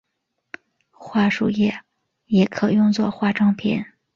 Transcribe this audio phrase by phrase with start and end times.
[0.93, 1.79] 桦树液
[2.25, 3.85] 也可用做化妆品。